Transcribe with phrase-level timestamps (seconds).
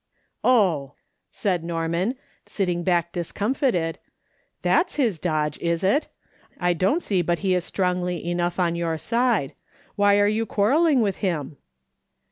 [0.43, 0.95] "Oh,"
[1.29, 2.15] said Norman,
[2.47, 3.99] sitting back discomfited,"
[4.63, 6.07] that's his dodge, is it?
[6.59, 9.53] I don't see but he is stron^lv enough on your side;
[9.95, 11.57] why are you quarrelling with him?"